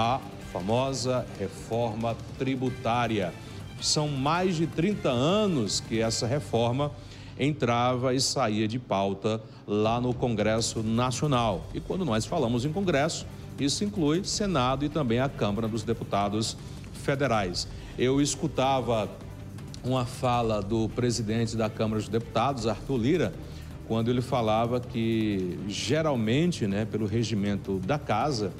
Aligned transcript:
a 0.00 0.18
famosa 0.50 1.26
reforma 1.38 2.16
tributária. 2.38 3.34
São 3.82 4.08
mais 4.08 4.56
de 4.56 4.66
30 4.66 5.10
anos 5.10 5.80
que 5.80 6.00
essa 6.00 6.26
reforma 6.26 6.90
entrava 7.38 8.14
e 8.14 8.20
saía 8.20 8.66
de 8.66 8.78
pauta 8.78 9.42
lá 9.66 10.00
no 10.00 10.14
Congresso 10.14 10.82
Nacional. 10.82 11.66
E 11.74 11.80
quando 11.80 12.04
nós 12.06 12.24
falamos 12.24 12.64
em 12.64 12.72
Congresso, 12.72 13.26
isso 13.58 13.84
inclui 13.84 14.24
Senado 14.24 14.86
e 14.86 14.88
também 14.88 15.20
a 15.20 15.28
Câmara 15.28 15.68
dos 15.68 15.82
Deputados 15.82 16.56
Federais. 16.94 17.68
Eu 17.98 18.22
escutava 18.22 19.06
uma 19.84 20.06
fala 20.06 20.62
do 20.62 20.88
presidente 20.88 21.56
da 21.56 21.68
Câmara 21.68 22.00
dos 22.00 22.08
Deputados, 22.08 22.66
Arthur 22.66 22.96
Lira, 22.96 23.34
quando 23.86 24.10
ele 24.10 24.22
falava 24.22 24.80
que 24.80 25.58
geralmente, 25.68 26.66
né, 26.66 26.86
pelo 26.86 27.04
regimento 27.04 27.78
da 27.80 27.98
casa, 27.98 28.50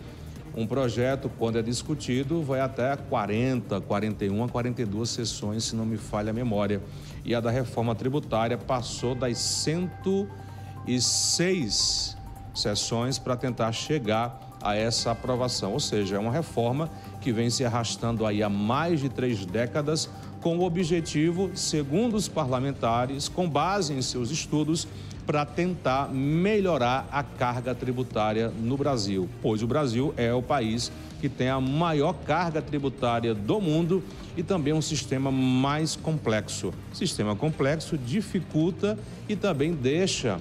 um 0.56 0.66
projeto, 0.66 1.30
quando 1.38 1.58
é 1.58 1.62
discutido, 1.62 2.42
vai 2.42 2.60
até 2.60 2.96
40, 2.96 3.80
41, 3.82 4.48
42 4.48 5.08
sessões, 5.08 5.62
se 5.64 5.76
não 5.76 5.86
me 5.86 5.96
falha 5.96 6.30
a 6.30 6.32
memória. 6.32 6.82
E 7.24 7.32
a 7.34 7.40
da 7.40 7.50
reforma 7.50 7.94
tributária 7.94 8.58
passou 8.58 9.14
das 9.14 9.38
106 9.38 12.16
sessões 12.54 13.18
para 13.18 13.36
tentar 13.36 13.72
chegar 13.72 14.58
a 14.62 14.74
essa 14.74 15.12
aprovação. 15.12 15.72
Ou 15.72 15.80
seja, 15.80 16.16
é 16.16 16.18
uma 16.18 16.32
reforma 16.32 16.90
que 17.20 17.32
vem 17.32 17.48
se 17.48 17.64
arrastando 17.64 18.26
aí 18.26 18.42
há 18.42 18.48
mais 18.48 19.00
de 19.00 19.08
três 19.08 19.46
décadas, 19.46 20.10
com 20.40 20.58
o 20.58 20.64
objetivo, 20.64 21.50
segundo 21.54 22.16
os 22.16 22.26
parlamentares, 22.26 23.28
com 23.28 23.48
base 23.48 23.92
em 23.92 24.00
seus 24.00 24.30
estudos, 24.30 24.88
para 25.26 25.44
tentar 25.44 26.08
melhorar 26.08 27.08
a 27.12 27.22
carga 27.22 27.74
tributária 27.74 28.52
no 28.60 28.76
Brasil, 28.76 29.28
pois 29.40 29.62
o 29.62 29.66
Brasil 29.66 30.12
é 30.16 30.32
o 30.32 30.42
país 30.42 30.90
que 31.20 31.28
tem 31.28 31.48
a 31.48 31.60
maior 31.60 32.14
carga 32.14 32.62
tributária 32.62 33.34
do 33.34 33.60
mundo 33.60 34.02
e 34.36 34.42
também 34.42 34.72
um 34.72 34.80
sistema 34.80 35.30
mais 35.30 35.94
complexo. 35.94 36.72
Sistema 36.92 37.36
complexo 37.36 37.98
dificulta 37.98 38.98
e 39.28 39.36
também 39.36 39.72
deixa 39.72 40.40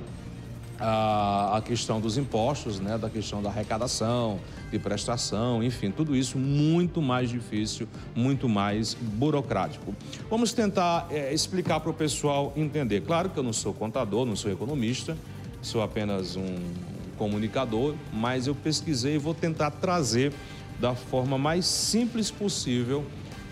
a, 0.79 1.57
a 1.57 1.61
questão 1.61 1.99
dos 1.99 2.17
impostos, 2.17 2.79
né, 2.79 2.97
da 2.97 3.09
questão 3.09 3.41
da 3.41 3.49
arrecadação, 3.49 4.39
de 4.71 4.79
prestação, 4.79 5.63
enfim, 5.63 5.91
tudo 5.91 6.15
isso 6.15 6.37
muito 6.37 7.01
mais 7.01 7.29
difícil, 7.29 7.87
muito 8.15 8.47
mais 8.47 8.93
burocrático. 8.93 9.95
Vamos 10.29 10.53
tentar 10.53 11.07
é, 11.09 11.33
explicar 11.33 11.79
para 11.79 11.89
o 11.89 11.93
pessoal 11.93 12.53
entender. 12.55 13.01
Claro 13.01 13.29
que 13.29 13.37
eu 13.37 13.43
não 13.43 13.53
sou 13.53 13.73
contador, 13.73 14.25
não 14.25 14.35
sou 14.35 14.51
economista, 14.51 15.17
sou 15.61 15.81
apenas 15.81 16.35
um 16.35 16.55
comunicador, 17.17 17.95
mas 18.13 18.47
eu 18.47 18.55
pesquisei 18.55 19.15
e 19.15 19.17
vou 19.17 19.33
tentar 19.33 19.71
trazer 19.71 20.31
da 20.79 20.95
forma 20.95 21.37
mais 21.37 21.65
simples 21.65 22.31
possível 22.31 23.05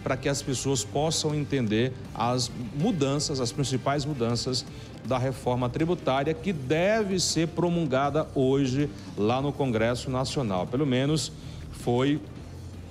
para 0.08 0.16
que 0.16 0.30
as 0.30 0.42
pessoas 0.42 0.86
possam 0.86 1.36
entender 1.36 1.92
as 2.16 2.50
mudanças, 2.80 3.42
as 3.42 3.52
principais 3.52 4.06
mudanças 4.06 4.66
da 5.04 5.18
reforma 5.18 5.68
tributária 5.68 6.34
que 6.34 6.54
deve 6.54 7.20
ser 7.20 7.50
promulgada 7.50 8.26
hoje 8.34 8.90
lá 9.18 9.42
no 9.42 9.52
Congresso 9.52 10.10
Nacional. 10.10 10.66
Pelo 10.66 10.86
menos 10.86 11.30
foi 11.74 12.22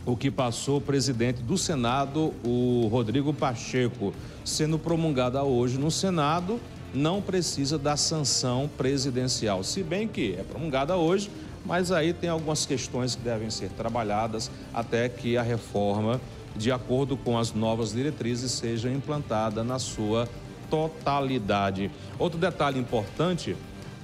o 0.05 0.15
que 0.15 0.31
passou 0.31 0.77
o 0.77 0.81
presidente 0.83 1.41
do 1.41 1.57
Senado, 1.57 2.35
o 2.45 2.87
Rodrigo 2.93 3.33
Pacheco, 3.33 4.13
sendo 4.45 4.79
promulgada 4.79 5.43
hoje 5.43 5.79
no 5.79 5.91
Senado, 5.91 6.61
não 6.93 7.23
precisa 7.23 7.79
da 7.79 7.97
sanção 7.97 8.69
presidencial. 8.77 9.65
Se 9.65 9.83
bem 9.83 10.07
que 10.07 10.37
é 10.39 10.43
promulgada 10.43 10.99
hoje, 10.99 11.31
mas 11.65 11.91
aí 11.91 12.13
tem 12.13 12.29
algumas 12.29 12.67
questões 12.67 13.17
que 13.17 13.23
devem 13.23 13.49
ser 13.49 13.71
trabalhadas 13.71 14.51
até 14.75 15.09
que 15.09 15.39
a 15.39 15.43
reforma, 15.43 16.21
de 16.57 16.73
acordo 16.73 17.17
com 17.17 17.39
as 17.39 17.53
novas 17.53 17.93
diretrizes, 17.93 18.53
seja 18.53 18.91
implantada 18.91 19.63
na 19.63 19.79
sua 19.79 20.29
totalidade. 20.71 21.91
Outro 22.19 22.39
detalhe 22.39 22.79
importante, 22.79 23.57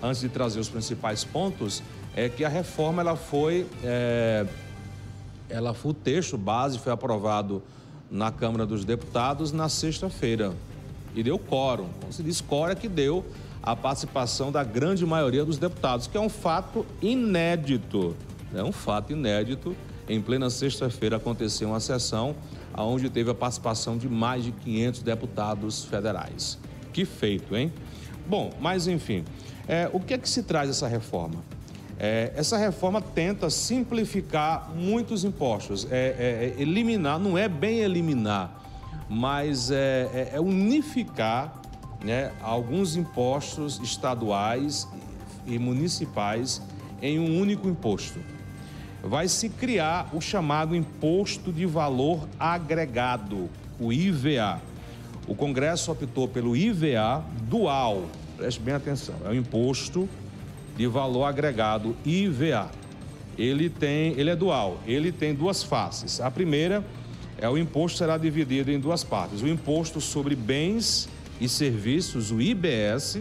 antes 0.03 0.21
de 0.21 0.29
trazer 0.29 0.61
os 0.61 0.69
principais 0.69 1.25
pontos, 1.25 1.83
é 2.15 2.29
que 2.29 2.45
a 2.45 2.49
reforma 2.49 3.03
ela 3.03 3.17
foi, 3.17 3.67
é, 3.83 4.47
ela 5.49 5.73
foi 5.75 5.93
o 5.93 5.95
texto 5.95 6.37
base 6.37 6.79
foi 6.79 6.93
aprovado 6.93 7.63
na 8.11 8.31
Câmara 8.31 8.67
dos 8.67 8.85
Deputados 8.85 9.53
na 9.53 9.69
sexta-feira 9.69 10.53
e 11.15 11.23
deu 11.23 11.39
quórum. 11.39 11.89
Como 12.01 12.13
se 12.13 12.23
diz, 12.23 12.41
quórum 12.41 12.73
é 12.73 12.75
que 12.75 12.89
deu 12.89 13.25
a 13.63 13.77
participação 13.77 14.51
da 14.51 14.65
grande 14.65 15.07
maioria 15.07 15.45
dos 15.45 15.57
deputados, 15.57 16.07
que 16.07 16.17
é 16.17 16.21
um 16.21 16.29
fato 16.29 16.85
inédito. 17.01 18.17
É 18.55 18.63
um 18.63 18.73
fato 18.73 19.13
inédito. 19.13 19.77
Em 20.13 20.21
plena 20.21 20.51
sexta-feira 20.51 21.17
aconteceu 21.17 21.71
uma 21.71 21.81
sessão 21.81 22.37
onde 22.77 23.09
teve 23.09 23.31
a 23.31 23.35
participação 23.35 23.97
de 23.97 24.11
mais 24.11 24.45
de 24.45 24.53
500 24.53 25.03
deputados 25.03 25.87
federais. 25.87 26.59
Que 26.93 27.07
feito, 27.07 27.57
hein? 27.57 27.73
Bom, 28.27 28.51
mas 28.61 28.87
enfim, 28.87 29.25
é, 29.67 29.89
o 29.91 29.99
que 29.99 30.13
é 30.13 30.19
que 30.19 30.29
se 30.29 30.43
traz 30.43 30.69
essa 30.69 30.87
reforma? 30.87 31.43
É, 31.99 32.31
essa 32.37 32.59
reforma 32.59 33.01
tenta 33.01 33.49
simplificar 33.49 34.71
muitos 34.77 35.25
impostos, 35.25 35.91
é, 35.91 35.97
é, 35.97 36.55
é 36.59 36.63
eliminar, 36.63 37.19
não 37.19 37.39
é 37.39 37.49
bem 37.49 37.79
eliminar, 37.79 38.63
mas 39.09 39.71
é, 39.71 40.31
é, 40.35 40.39
unificar 40.39 41.59
né, 42.05 42.33
alguns 42.43 42.97
impostos 42.97 43.81
estaduais 43.83 44.87
e 45.47 45.59
municipais 45.59 46.61
em 47.01 47.19
um 47.19 47.41
único 47.41 47.67
imposto 47.67 48.21
vai 49.03 49.27
se 49.29 49.49
criar 49.49 50.09
o 50.13 50.21
chamado 50.21 50.77
Imposto 50.77 51.53
de 51.53 51.67
Valor 51.67 52.29
Agregado, 52.39 53.51
o 53.79 53.93
IVA. 53.93 54.61
O 55.27 55.35
Congresso 55.35 55.91
optou 55.91 56.29
pelo 56.29 56.57
IVA 56.57 57.25
dual, 57.49 58.05
preste 58.37 58.61
bem 58.61 58.75
atenção, 58.75 59.15
é 59.25 59.29
o 59.29 59.35
Imposto 59.35 60.09
de 60.77 60.87
Valor 60.87 61.25
Agregado, 61.25 61.97
IVA. 62.05 62.71
Ele 63.37 63.69
tem, 63.69 64.13
ele 64.19 64.31
é 64.31 64.37
dual, 64.37 64.79
ele 64.87 65.11
tem 65.11 65.35
duas 65.35 65.63
faces. 65.63 66.21
A 66.21 66.31
primeira 66.31 66.85
é 67.39 67.49
o 67.49 67.59
imposto 67.59 67.99
será 67.99 68.17
dividido 68.17 68.71
em 68.71 68.79
duas 68.79 69.03
partes. 69.03 69.43
O 69.43 69.49
imposto 69.49 70.01
sobre 70.01 70.37
bens 70.37 71.09
e 71.41 71.49
serviços, 71.49 72.31
o 72.31 72.41
IBS, 72.41 73.21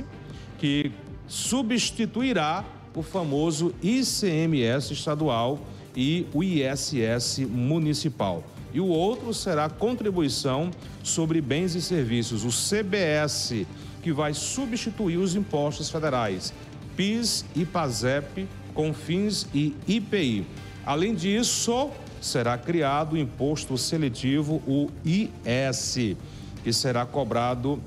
que 0.59 0.91
substituirá 1.27 2.63
o 2.93 3.01
famoso 3.01 3.73
ICMS 3.81 4.93
estadual 4.93 5.59
e 5.95 6.27
o 6.33 6.43
ISS 6.43 7.39
municipal. 7.47 8.43
E 8.73 8.79
o 8.79 8.87
outro 8.87 9.33
será 9.33 9.69
contribuição 9.69 10.71
sobre 11.03 11.41
bens 11.41 11.75
e 11.75 11.81
serviços, 11.81 12.45
o 12.45 12.49
CBS, 12.49 13.65
que 14.01 14.11
vai 14.13 14.33
substituir 14.33 15.17
os 15.17 15.35
impostos 15.35 15.89
federais, 15.89 16.53
PIS, 16.95 17.45
IPASEP, 17.55 18.47
CONFINS 18.73 19.47
e 19.53 19.75
IPI. 19.87 20.45
Além 20.85 21.13
disso, 21.13 21.91
será 22.21 22.57
criado 22.57 23.13
o 23.13 23.17
imposto 23.17 23.77
seletivo, 23.77 24.61
o 24.67 24.89
IS, 25.03 26.15
que 26.63 26.71
será 26.71 27.05
cobrado, 27.05 27.81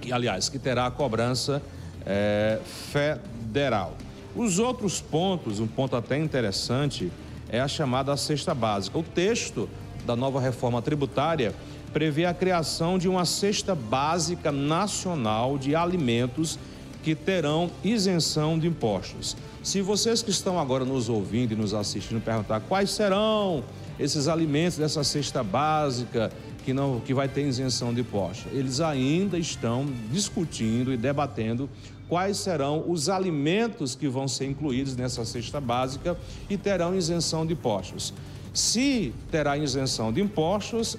que 0.00 0.12
aliás, 0.12 0.48
que 0.48 0.58
terá 0.58 0.86
a 0.86 0.90
cobrança 0.90 1.62
é, 2.06 2.60
federal. 2.92 3.96
Os 4.36 4.58
outros 4.58 5.00
pontos, 5.00 5.60
um 5.60 5.66
ponto 5.66 5.96
até 5.96 6.18
interessante, 6.18 7.10
é 7.54 7.60
a 7.60 7.68
chamada 7.68 8.16
cesta 8.16 8.52
básica. 8.52 8.98
O 8.98 9.02
texto 9.02 9.68
da 10.04 10.16
nova 10.16 10.40
reforma 10.40 10.82
tributária 10.82 11.54
prevê 11.92 12.24
a 12.24 12.34
criação 12.34 12.98
de 12.98 13.08
uma 13.08 13.24
cesta 13.24 13.74
básica 13.76 14.50
nacional 14.50 15.56
de 15.56 15.76
alimentos 15.76 16.58
que 17.04 17.14
terão 17.14 17.70
isenção 17.84 18.58
de 18.58 18.66
impostos. 18.66 19.36
Se 19.62 19.80
vocês 19.80 20.20
que 20.20 20.30
estão 20.30 20.58
agora 20.58 20.84
nos 20.84 21.08
ouvindo 21.08 21.52
e 21.52 21.56
nos 21.56 21.74
assistindo 21.74 22.20
perguntar 22.20 22.60
quais 22.60 22.90
serão 22.90 23.62
esses 24.00 24.26
alimentos 24.26 24.76
dessa 24.76 25.04
cesta 25.04 25.44
básica 25.44 26.32
que 26.64 26.72
não 26.72 26.98
que 26.98 27.14
vai 27.14 27.28
ter 27.28 27.46
isenção 27.46 27.94
de 27.94 28.00
impostos, 28.00 28.50
eles 28.52 28.80
ainda 28.80 29.38
estão 29.38 29.86
discutindo 30.10 30.92
e 30.92 30.96
debatendo 30.96 31.70
quais 32.08 32.36
serão 32.36 32.84
os 32.86 33.08
alimentos 33.08 33.94
que 33.94 34.08
vão 34.08 34.28
ser 34.28 34.46
incluídos 34.46 34.96
nessa 34.96 35.24
cesta 35.24 35.60
básica 35.60 36.16
e 36.48 36.56
terão 36.56 36.94
isenção 36.94 37.46
de 37.46 37.54
impostos. 37.54 38.12
Se 38.52 39.12
terá 39.30 39.56
isenção 39.56 40.12
de 40.12 40.20
impostos, 40.20 40.96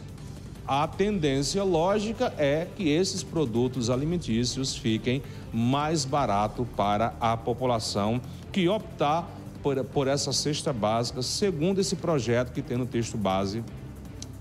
a 0.67 0.87
tendência 0.87 1.63
lógica 1.63 2.33
é 2.37 2.67
que 2.75 2.89
esses 2.89 3.21
produtos 3.21 3.89
alimentícios 3.89 4.75
fiquem 4.75 5.21
mais 5.53 6.05
barato 6.05 6.67
para 6.75 7.13
a 7.19 7.37
população 7.37 8.19
que 8.51 8.67
optar 8.67 9.29
por, 9.61 9.83
por 9.85 10.07
essa 10.07 10.33
cesta 10.33 10.73
básica, 10.73 11.21
segundo 11.21 11.79
esse 11.79 11.95
projeto 11.95 12.51
que 12.51 12.61
tem 12.61 12.77
no 12.77 12.85
texto 12.85 13.17
base 13.17 13.63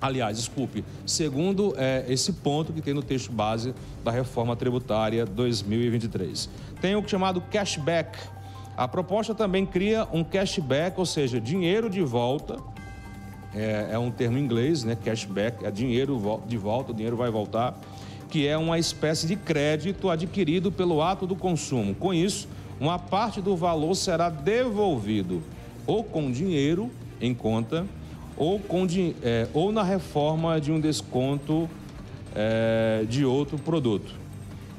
Aliás, 0.01 0.37
desculpe, 0.37 0.85
segundo 1.07 1.75
é, 1.77 2.05
esse 2.09 2.33
ponto 2.33 2.73
que 2.73 2.83
tem 2.83 2.93
no 2.93 3.03
texto 3.03 3.33
base 3.33 3.75
da 4.03 4.11
reforma 4.11 4.55
tributária 4.55 5.25
2023. 5.25 6.49
Tem 6.81 6.95
o 6.95 7.09
chamado 7.09 7.41
cashback. 7.41 8.19
A 8.77 8.87
proposta 8.89 9.35
também 9.35 9.65
cria 9.65 10.07
um 10.13 10.23
cashback, 10.23 10.99
ou 10.99 11.07
seja, 11.07 11.41
dinheiro 11.41 11.89
de 11.89 12.03
volta 12.03 12.57
é, 13.55 13.91
é 13.93 13.99
um 13.99 14.11
termo 14.11 14.37
em 14.37 14.43
inglês, 14.43 14.83
né? 14.83 14.97
Cashback, 14.97 15.65
é 15.65 15.71
dinheiro 15.71 16.21
de 16.47 16.57
volta, 16.57 16.91
o 16.91 16.95
dinheiro 16.95 17.17
vai 17.17 17.31
voltar, 17.31 17.79
que 18.29 18.47
é 18.47 18.59
uma 18.59 18.79
espécie 18.79 19.27
de 19.27 19.37
crédito 19.37 20.11
adquirido 20.11 20.73
pelo 20.73 21.01
ato 21.01 21.27
do 21.27 21.37
consumo. 21.37 21.95
Com 21.95 22.13
isso, 22.13 22.49
uma 22.81 22.99
parte 22.99 23.41
do 23.41 23.57
valor 23.57 23.95
será 23.95 24.29
devolvido 24.29 25.41
ou 25.87 26.03
com 26.03 26.31
dinheiro 26.33 26.91
em 27.21 27.33
conta 27.33 27.87
ou, 28.37 28.59
com, 28.59 28.87
é, 29.23 29.47
ou 29.53 29.73
na 29.73 29.83
reforma 29.83 30.61
de 30.61 30.73
um 30.73 30.81
desconto 30.81 31.69
é, 32.35 33.05
de 33.09 33.25
outro 33.25 33.59
produto. 33.59 34.13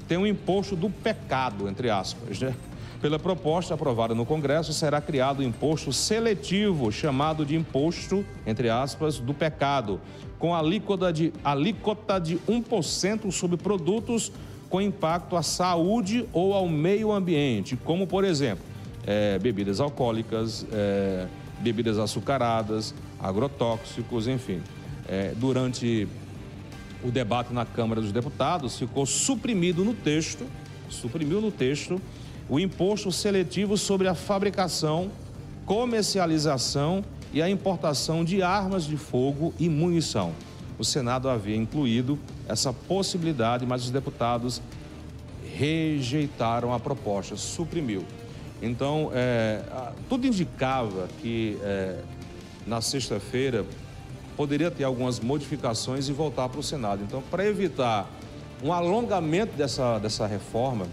Tem 0.07 0.18
um 0.18 0.28
imposto 0.28 0.75
do 0.75 0.90
pecado, 0.90 1.68
entre 1.68 1.90
aspas, 1.90 2.40
né? 2.40 2.54
Pela 3.02 3.19
proposta 3.19 3.74
aprovada 3.74 4.16
no 4.16 4.25
Congresso, 4.25 4.74
será 4.74 5.00
criado 5.00 5.42
um 5.42 5.44
imposto 5.44 5.94
seletivo, 5.94 6.92
chamado 6.92 7.46
de 7.46 7.56
imposto, 7.56 8.25
entre 8.48 8.69
aspas, 8.69 9.19
do 9.19 9.34
pecado, 9.34 10.00
com 10.40 10.56
alíquota 10.56 11.13
de, 11.13 11.31
alíquota 11.44 12.19
de 12.19 12.38
1% 12.48 13.31
sobre 13.31 13.58
produtos 13.58 14.31
com 14.69 14.81
impacto 14.81 15.36
à 15.36 15.44
saúde 15.44 16.28
ou 16.34 16.54
ao 16.54 16.68
meio 16.68 17.12
ambiente, 17.12 17.75
como, 17.75 18.08
por 18.08 18.24
exemplo, 18.24 18.66
é, 19.06 19.38
bebidas 19.38 19.80
alcoólicas, 19.80 20.66
é, 20.72 21.28
bebidas 21.60 22.00
açucaradas, 22.00 22.94
agrotóxicos, 23.27 24.27
enfim. 24.27 24.62
É, 25.07 25.33
durante 25.36 26.07
o 27.04 27.12
debate 27.12 27.54
na 27.54 27.66
Câmara 27.66 28.01
dos 28.01 28.12
Deputados, 28.12 28.77
ficou 28.77 29.06
suprimido 29.06 29.83
no 29.83 29.94
texto, 29.94 30.45
suprimiu 30.89 31.42
no 31.42 31.51
texto, 31.51 32.01
o 32.50 32.60
imposto 32.60 33.12
seletivo 33.12 33.77
sobre 33.77 34.07
a 34.07 34.16
fabricação, 34.16 35.12
comercialização 35.66 37.04
e 37.33 37.42
a 37.42 37.50
importação 37.50 38.24
de 38.24 38.42
armas 38.42 38.86
de 38.86 38.98
fogo 38.98 39.54
e 39.60 39.68
munição. 39.68 40.33
O 40.77 40.83
Senado 40.83 41.30
havia 41.30 41.56
incluído 41.56 42.19
essa 42.48 42.72
possibilidade, 42.72 43.66
mas 43.66 43.83
os 43.83 43.92
deputados 43.92 44.62
rejeitaram 45.57 46.74
a 46.74 46.80
proposta, 46.80 47.36
suprimiu. 47.36 48.04
Então, 48.62 49.10
é, 49.13 49.62
tudo 50.10 50.27
indicava 50.27 51.07
que 51.22 51.57
é, 51.62 52.00
na 52.65 52.81
sexta-feira 52.81 53.65
poderia 54.35 54.69
ter 54.69 54.83
algumas 54.83 55.19
modificações 55.19 56.09
e 56.09 56.13
voltar 56.13 56.50
para 56.50 56.59
o 56.59 56.63
Senado. 56.63 57.03
Então, 57.03 57.21
para 57.31 57.45
evitar 57.45 58.09
um 58.63 58.73
alongamento 58.73 59.56
dessa, 59.56 60.00
dessa 60.00 60.25
reforma 60.25 60.88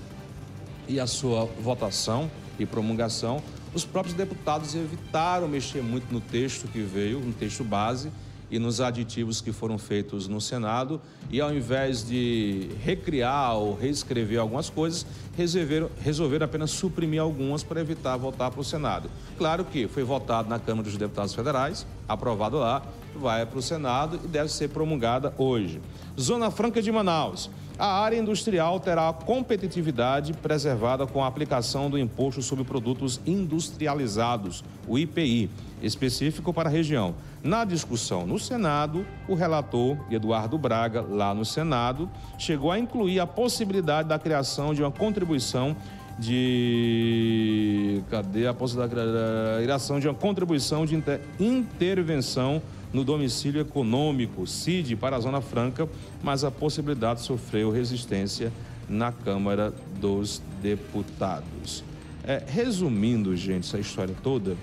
e 0.86 1.00
a 1.00 1.06
sua 1.06 1.46
votação 1.60 2.30
e 2.58 2.66
promulgação, 2.66 3.42
os 3.74 3.84
próprios 3.84 4.14
deputados 4.14 4.74
evitaram 4.74 5.48
mexer 5.48 5.82
muito 5.82 6.12
no 6.12 6.20
texto 6.20 6.68
que 6.68 6.80
veio, 6.80 7.20
no 7.20 7.32
texto 7.32 7.64
base, 7.64 8.10
e 8.52 8.58
nos 8.58 8.82
aditivos 8.82 9.40
que 9.40 9.50
foram 9.50 9.78
feitos 9.78 10.28
no 10.28 10.38
Senado 10.38 11.00
e 11.30 11.40
ao 11.40 11.52
invés 11.52 12.06
de 12.06 12.68
recriar 12.84 13.56
ou 13.56 13.74
reescrever 13.74 14.38
algumas 14.38 14.68
coisas, 14.68 15.06
resolveram, 15.34 15.90
resolveram 16.02 16.44
apenas 16.44 16.70
suprimir 16.70 17.20
algumas 17.20 17.62
para 17.62 17.80
evitar 17.80 18.14
voltar 18.18 18.50
para 18.50 18.60
o 18.60 18.64
Senado. 18.64 19.10
Claro 19.38 19.64
que 19.64 19.88
foi 19.88 20.04
votado 20.04 20.50
na 20.50 20.58
Câmara 20.58 20.86
dos 20.86 20.98
Deputados 20.98 21.34
Federais, 21.34 21.86
aprovado 22.06 22.58
lá, 22.58 22.82
vai 23.18 23.46
para 23.46 23.58
o 23.58 23.62
Senado 23.62 24.18
e 24.24 24.28
deve 24.28 24.50
ser 24.50 24.68
promulgada 24.68 25.32
hoje. 25.38 25.80
Zona 26.18 26.50
Franca 26.50 26.82
de 26.82 26.90
Manaus. 26.90 27.50
A 27.78 28.00
área 28.00 28.16
industrial 28.16 28.78
terá 28.78 29.08
a 29.08 29.12
competitividade 29.12 30.32
preservada 30.34 31.06
com 31.06 31.24
a 31.24 31.26
aplicação 31.26 31.90
do 31.90 31.98
Imposto 31.98 32.42
sobre 32.42 32.64
Produtos 32.64 33.20
Industrializados, 33.26 34.62
o 34.86 34.98
IPI, 34.98 35.50
específico 35.82 36.52
para 36.52 36.68
a 36.68 36.72
região. 36.72 37.14
Na 37.42 37.64
discussão 37.64 38.26
no 38.26 38.38
Senado, 38.38 39.04
o 39.26 39.34
relator 39.34 39.96
Eduardo 40.10 40.56
Braga, 40.58 41.00
lá 41.00 41.34
no 41.34 41.44
Senado, 41.44 42.08
chegou 42.38 42.70
a 42.70 42.78
incluir 42.78 43.18
a 43.18 43.26
possibilidade 43.26 44.08
da 44.08 44.18
criação 44.18 44.74
de 44.74 44.82
uma 44.82 44.92
contribuição 44.92 45.74
de. 46.18 48.02
Cadê 48.10 48.46
a 48.46 48.54
possibilidade 48.54 48.94
da 48.94 49.60
criação 49.62 49.98
de 49.98 50.06
uma 50.06 50.14
contribuição 50.14 50.86
de 50.86 50.94
inter... 50.94 51.20
intervenção 51.40 52.62
no 52.92 53.04
domicílio 53.04 53.60
econômico, 53.60 54.46
CID, 54.46 54.96
para 54.96 55.16
a 55.16 55.20
Zona 55.20 55.40
Franca, 55.40 55.88
mas 56.22 56.44
a 56.44 56.50
possibilidade 56.50 57.22
sofreu 57.22 57.70
resistência 57.70 58.52
na 58.88 59.10
Câmara 59.10 59.72
dos 59.98 60.42
Deputados. 60.60 61.82
É, 62.24 62.42
resumindo, 62.46 63.36
gente, 63.36 63.66
essa 63.66 63.78
história 63.78 64.14
toda, 64.22 64.56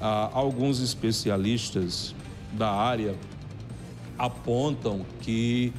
ah, 0.00 0.30
alguns 0.32 0.80
especialistas 0.80 2.14
da 2.52 2.70
área 2.70 3.14
apontam 4.18 5.04
que 5.20 5.72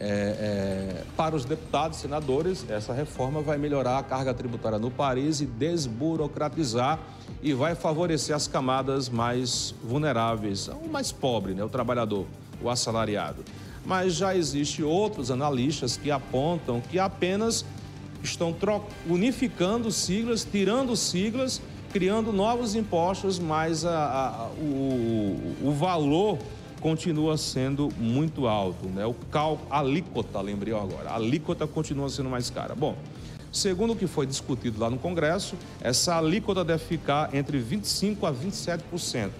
é, 0.00 0.08
é, 0.08 1.04
para 1.16 1.36
os 1.36 1.44
deputados 1.44 1.98
e 1.98 2.00
senadores, 2.00 2.66
essa 2.68 2.92
reforma 2.92 3.40
vai 3.40 3.56
melhorar 3.56 3.98
a 3.98 4.02
carga 4.02 4.34
tributária 4.34 4.76
no 4.76 4.90
país 4.90 5.40
e 5.40 5.46
desburocratizar 5.46 6.98
e 7.42 7.52
vai 7.52 7.74
favorecer 7.74 8.34
as 8.34 8.46
camadas 8.46 9.08
mais 9.08 9.74
vulneráveis, 9.82 10.68
o 10.68 10.88
mais 10.88 11.12
pobre, 11.12 11.54
né, 11.54 11.64
o 11.64 11.68
trabalhador, 11.68 12.26
o 12.60 12.68
assalariado. 12.68 13.44
Mas 13.84 14.14
já 14.14 14.34
existem 14.34 14.84
outros 14.84 15.30
analistas 15.30 15.96
que 15.96 16.10
apontam 16.10 16.80
que 16.80 16.98
apenas 16.98 17.64
estão 18.22 18.54
unificando 19.08 19.90
siglas, 19.90 20.46
tirando 20.50 20.96
siglas, 20.96 21.60
criando 21.92 22.32
novos 22.32 22.74
impostos, 22.74 23.38
mas 23.38 23.84
a, 23.84 23.90
a, 23.90 24.46
o, 24.58 25.56
o 25.64 25.72
valor 25.72 26.38
continua 26.80 27.36
sendo 27.36 27.88
muito 27.98 28.46
alto. 28.46 28.86
Né? 28.88 29.06
O 29.06 29.14
cal, 29.30 29.58
alíquota, 29.70 30.40
lembrei 30.40 30.74
agora, 30.74 31.10
a 31.10 31.16
alíquota 31.16 31.66
continua 31.66 32.08
sendo 32.08 32.30
mais 32.30 32.50
cara. 32.50 32.74
Bom, 32.74 32.96
segundo 33.52 33.92
o 33.92 33.96
que 33.96 34.06
foi 34.06 34.26
discutido 34.26 34.80
lá 34.80 34.88
no 34.88 34.98
Congresso, 34.98 35.54
essa 35.80 36.16
alíquota 36.16 36.64
deve 36.64 36.84
ficar 36.84 37.34
entre 37.34 37.60
25% 37.60 38.24
a 38.24 38.32
27%. 38.32 39.30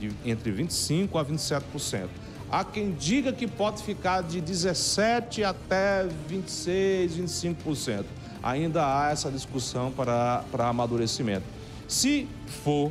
De, 0.00 0.10
entre 0.24 0.50
25% 0.52 1.10
a 1.14 1.24
27%. 1.24 2.08
Há 2.50 2.64
quem 2.64 2.92
diga 2.92 3.32
que 3.32 3.46
pode 3.46 3.82
ficar 3.82 4.22
de 4.22 4.42
17% 4.42 5.44
até 5.44 6.08
26%, 6.28 7.54
25%. 7.64 8.04
Ainda 8.42 8.84
há 8.84 9.10
essa 9.10 9.30
discussão 9.30 9.92
para, 9.92 10.42
para 10.50 10.66
amadurecimento. 10.66 11.44
Se 11.86 12.26
for 12.64 12.90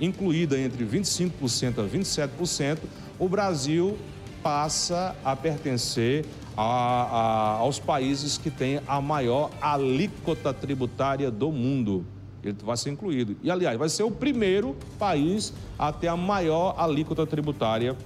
incluída 0.00 0.58
entre 0.58 0.84
25% 0.84 1.78
a 1.78 1.88
27%, 1.88 2.78
o 3.18 3.28
Brasil 3.28 3.98
passa 4.44 5.16
a 5.24 5.34
pertencer 5.34 6.26
a, 6.54 6.62
a, 6.62 7.50
aos 7.54 7.78
países 7.78 8.36
que 8.36 8.50
têm 8.50 8.78
a 8.86 9.00
maior 9.00 9.50
alíquota 9.58 10.52
tributária 10.52 11.30
do 11.30 11.50
mundo. 11.50 12.04
Ele 12.42 12.54
vai 12.62 12.76
ser 12.76 12.90
incluído. 12.90 13.34
E, 13.42 13.50
aliás, 13.50 13.78
vai 13.78 13.88
ser 13.88 14.02
o 14.02 14.10
primeiro 14.10 14.76
país 14.98 15.54
a 15.78 15.90
ter 15.90 16.08
a 16.08 16.16
maior 16.16 16.74
alíquota 16.76 17.26
tributária 17.26 17.96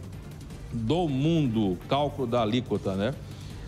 do 0.73 1.09
mundo. 1.09 1.77
Cálculo 1.89 2.29
da 2.29 2.41
alíquota, 2.43 2.95
né? 2.95 3.15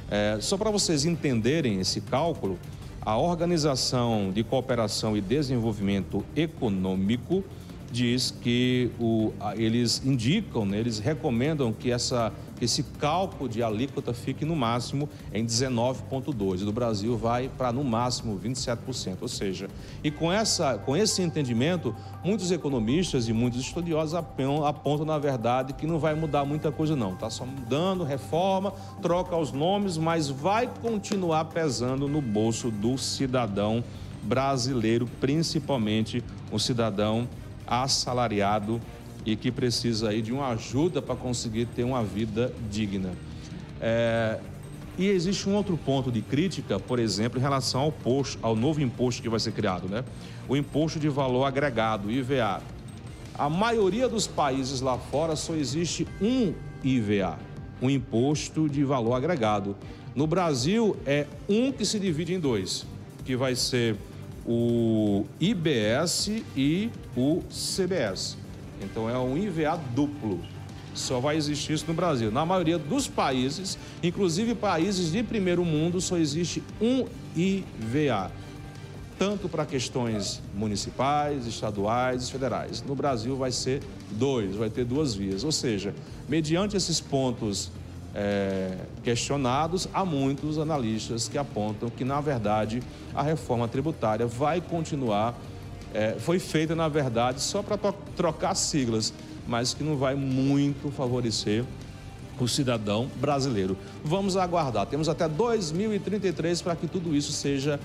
É, 0.08 0.38
só 0.40 0.56
para 0.56 0.70
vocês 0.70 1.04
entenderem 1.04 1.80
esse 1.80 2.00
cálculo, 2.00 2.56
a 3.00 3.16
Organização 3.16 4.30
de 4.32 4.44
Cooperação 4.44 5.16
e 5.16 5.20
Desenvolvimento 5.20 6.24
Econômico 6.36 7.42
diz 7.90 8.30
que 8.30 8.90
o, 8.98 9.32
eles 9.56 10.02
indicam, 10.04 10.64
né, 10.64 10.78
eles 10.78 10.98
recomendam 10.98 11.72
que 11.72 11.90
essa, 11.90 12.32
esse 12.60 12.82
cálculo 12.82 13.48
de 13.48 13.62
alíquota 13.62 14.14
fique 14.14 14.44
no 14.44 14.54
máximo 14.54 15.08
em 15.32 15.44
19,2%. 15.44 16.64
Do 16.64 16.72
Brasil 16.72 17.16
vai 17.16 17.48
para 17.48 17.72
no 17.72 17.82
máximo 17.82 18.38
27%. 18.38 19.18
Ou 19.20 19.28
seja, 19.28 19.68
e 20.04 20.10
com, 20.10 20.30
essa, 20.32 20.78
com 20.78 20.96
esse 20.96 21.20
entendimento, 21.22 21.94
muitos 22.24 22.50
economistas 22.52 23.28
e 23.28 23.32
muitos 23.32 23.60
estudiosos 23.60 24.14
apontam, 24.14 24.64
apontam, 24.64 25.06
na 25.06 25.18
verdade, 25.18 25.72
que 25.72 25.86
não 25.86 25.98
vai 25.98 26.14
mudar 26.14 26.44
muita 26.44 26.70
coisa, 26.70 26.94
não. 26.94 27.14
Está 27.14 27.28
só 27.28 27.44
mudando, 27.44 28.04
reforma, 28.04 28.72
troca 29.02 29.36
os 29.36 29.52
nomes, 29.52 29.96
mas 29.96 30.28
vai 30.28 30.68
continuar 30.80 31.46
pesando 31.46 32.06
no 32.06 32.20
bolso 32.20 32.70
do 32.70 32.96
cidadão 32.96 33.82
brasileiro, 34.22 35.08
principalmente 35.18 36.22
o 36.52 36.58
cidadão 36.58 37.26
assalariado 37.70 38.80
e 39.24 39.36
que 39.36 39.52
precisa 39.52 40.08
aí 40.10 40.20
de 40.20 40.32
uma 40.32 40.48
ajuda 40.48 41.00
para 41.00 41.14
conseguir 41.14 41.66
ter 41.66 41.84
uma 41.84 42.02
vida 42.02 42.52
digna. 42.70 43.12
É, 43.80 44.38
e 44.98 45.06
existe 45.06 45.48
um 45.48 45.54
outro 45.54 45.76
ponto 45.78 46.10
de 46.10 46.20
crítica, 46.20 46.78
por 46.78 46.98
exemplo, 46.98 47.38
em 47.38 47.42
relação 47.42 47.82
ao, 47.82 47.92
posto, 47.92 48.38
ao 48.42 48.56
novo 48.56 48.82
imposto 48.82 49.22
que 49.22 49.28
vai 49.28 49.40
ser 49.40 49.52
criado, 49.52 49.88
né? 49.88 50.04
O 50.48 50.56
imposto 50.56 50.98
de 50.98 51.08
valor 51.08 51.44
agregado, 51.44 52.10
IVA. 52.10 52.60
A 53.38 53.48
maioria 53.48 54.08
dos 54.08 54.26
países 54.26 54.80
lá 54.80 54.98
fora 54.98 55.36
só 55.36 55.54
existe 55.54 56.06
um 56.20 56.52
IVA, 56.84 57.38
um 57.80 57.88
imposto 57.88 58.68
de 58.68 58.84
valor 58.84 59.14
agregado. 59.14 59.76
No 60.14 60.26
Brasil 60.26 60.96
é 61.06 61.26
um 61.48 61.72
que 61.72 61.86
se 61.86 61.98
divide 61.98 62.34
em 62.34 62.40
dois, 62.40 62.84
que 63.24 63.36
vai 63.36 63.54
ser 63.54 63.96
o 64.52 65.24
IBS 65.38 66.42
e 66.56 66.90
o 67.16 67.40
CBS. 67.48 68.36
Então 68.82 69.08
é 69.08 69.16
um 69.16 69.38
IVA 69.38 69.80
duplo. 69.94 70.40
Só 70.92 71.20
vai 71.20 71.36
existir 71.36 71.74
isso 71.74 71.84
no 71.86 71.94
Brasil. 71.94 72.32
Na 72.32 72.44
maioria 72.44 72.76
dos 72.76 73.06
países, 73.06 73.78
inclusive 74.02 74.56
países 74.56 75.12
de 75.12 75.22
primeiro 75.22 75.64
mundo, 75.64 76.00
só 76.00 76.16
existe 76.16 76.64
um 76.80 77.06
IVA. 77.36 78.32
Tanto 79.16 79.48
para 79.48 79.64
questões 79.64 80.42
municipais, 80.52 81.46
estaduais 81.46 82.26
e 82.26 82.32
federais. 82.32 82.82
No 82.82 82.96
Brasil 82.96 83.36
vai 83.36 83.52
ser 83.52 83.80
dois, 84.10 84.56
vai 84.56 84.68
ter 84.68 84.84
duas 84.84 85.14
vias. 85.14 85.44
Ou 85.44 85.52
seja, 85.52 85.94
mediante 86.28 86.76
esses 86.76 87.00
pontos 87.00 87.70
é, 88.14 88.76
questionados, 89.02 89.88
há 89.92 90.04
muitos 90.04 90.58
analistas 90.58 91.28
que 91.28 91.38
apontam 91.38 91.88
que, 91.90 92.04
na 92.04 92.20
verdade, 92.20 92.82
a 93.14 93.22
reforma 93.22 93.68
tributária 93.68 94.26
vai 94.26 94.60
continuar. 94.60 95.34
É, 95.92 96.16
foi 96.18 96.38
feita, 96.38 96.74
na 96.74 96.88
verdade, 96.88 97.40
só 97.40 97.62
para 97.62 97.92
trocar 98.16 98.54
siglas, 98.54 99.12
mas 99.46 99.74
que 99.74 99.82
não 99.82 99.96
vai 99.96 100.14
muito 100.14 100.90
favorecer 100.90 101.64
o 102.38 102.48
cidadão 102.48 103.10
brasileiro. 103.16 103.76
Vamos 104.02 104.36
aguardar. 104.36 104.86
Temos 104.86 105.08
até 105.08 105.28
2033 105.28 106.62
para 106.62 106.74
que 106.74 106.86
tudo 106.86 107.14
isso 107.14 107.32
seja 107.32 107.78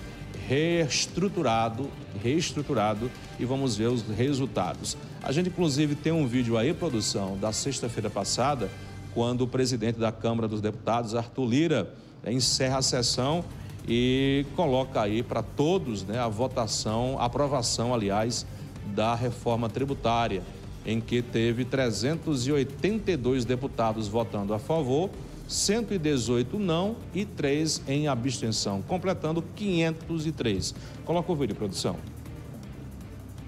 reestruturado, 0.47 1.89
reestruturado 2.23 3.11
e 3.39 3.45
vamos 3.45 3.75
ver 3.75 3.87
os 3.87 4.03
resultados. 4.03 4.97
A 5.21 5.31
gente 5.31 5.49
inclusive 5.49 5.95
tem 5.95 6.13
um 6.13 6.27
vídeo 6.27 6.57
aí, 6.57 6.73
produção, 6.73 7.37
da 7.37 7.51
sexta-feira 7.51 8.09
passada, 8.09 8.69
quando 9.15 9.41
o 9.41 9.47
presidente 9.47 9.97
da 9.97 10.11
Câmara 10.11 10.45
dos 10.45 10.59
Deputados, 10.59 11.15
Arthur 11.15 11.45
Lira, 11.45 11.93
né, 12.21 12.33
encerra 12.33 12.79
a 12.79 12.81
sessão 12.81 13.45
e 13.87 14.45
coloca 14.57 15.01
aí 15.01 15.23
para 15.23 15.41
todos 15.41 16.03
né, 16.03 16.19
a 16.19 16.27
votação, 16.27 17.15
a 17.17 17.25
aprovação, 17.25 17.93
aliás, 17.93 18.45
da 18.93 19.15
reforma 19.15 19.69
tributária, 19.69 20.43
em 20.85 20.99
que 20.99 21.21
teve 21.21 21.63
382 21.63 23.45
deputados 23.45 24.07
votando 24.07 24.53
a 24.53 24.59
favor, 24.59 25.09
118 25.47 26.59
não 26.59 26.97
e 27.13 27.23
3 27.23 27.83
em 27.87 28.07
abstenção, 28.07 28.81
completando 28.81 29.41
503. 29.55 30.75
Coloca 31.05 31.31
o 31.31 31.35
vídeo, 31.35 31.55
produção. 31.55 31.95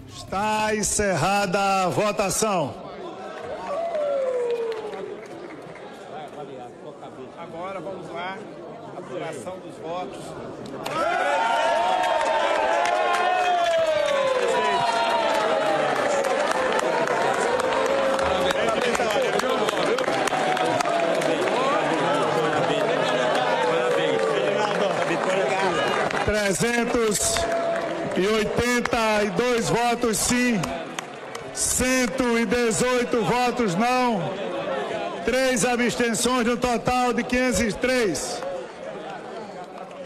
Está 0.08 0.76
encerrada 0.76 1.84
a 1.84 1.90
votação. 1.90 2.87
Agora 7.38 7.80
vamos 7.80 8.10
lá, 8.12 8.38
apuração 8.98 9.58
dos 9.60 9.76
votos. 9.78 10.20
Trezentos 26.26 27.36
e 28.16 28.28
oitenta 28.28 29.24
e 29.24 29.30
dois 29.32 29.70
votos 29.70 30.18
sim, 30.18 30.62
cento 31.54 32.38
e 32.38 32.46
dezoito 32.46 33.22
votos 33.24 33.76
não 33.76 34.48
três 35.28 35.66
abstenções 35.66 36.48
no 36.48 36.56
total 36.56 37.12
de 37.12 37.22
503. 37.22 38.42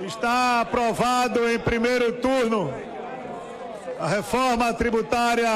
Está 0.03 0.61
aprovado 0.61 1.47
em 1.47 1.59
primeiro 1.59 2.13
turno 2.13 2.73
a 3.99 4.07
reforma 4.07 4.73
tributária 4.73 5.47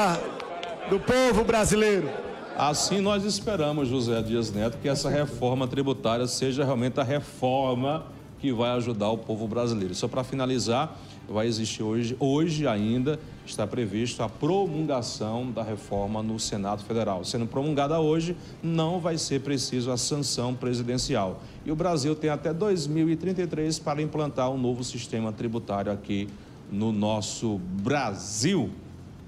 do 0.88 1.00
povo 1.00 1.42
brasileiro. 1.42 2.08
Assim 2.56 3.00
nós 3.00 3.24
esperamos, 3.24 3.88
José 3.88 4.22
Dias 4.22 4.52
Neto, 4.52 4.78
que 4.78 4.88
essa 4.88 5.10
reforma 5.10 5.66
tributária 5.66 6.28
seja 6.28 6.64
realmente 6.64 7.00
a 7.00 7.02
reforma 7.02 8.06
que 8.38 8.52
vai 8.52 8.70
ajudar 8.70 9.10
o 9.10 9.18
povo 9.18 9.46
brasileiro. 9.48 9.94
Só 9.94 10.08
para 10.08 10.22
finalizar, 10.24 10.98
vai 11.28 11.46
existir 11.46 11.82
hoje, 11.82 12.16
hoje 12.18 12.66
ainda 12.66 13.18
está 13.44 13.66
previsto 13.66 14.22
a 14.22 14.28
promulgação 14.28 15.50
da 15.50 15.62
reforma 15.62 16.22
no 16.22 16.38
Senado 16.38 16.82
Federal. 16.84 17.24
Sendo 17.24 17.46
promulgada 17.46 17.98
hoje, 18.00 18.36
não 18.62 19.00
vai 19.00 19.18
ser 19.18 19.40
preciso 19.40 19.90
a 19.90 19.96
sanção 19.96 20.54
presidencial. 20.54 21.40
E 21.64 21.70
o 21.70 21.76
Brasil 21.76 22.14
tem 22.14 22.30
até 22.30 22.52
2033 22.52 23.78
para 23.78 24.02
implantar 24.02 24.50
um 24.50 24.58
novo 24.58 24.84
sistema 24.84 25.32
tributário 25.32 25.92
aqui 25.92 26.28
no 26.70 26.92
nosso 26.92 27.58
Brasil. 27.82 28.70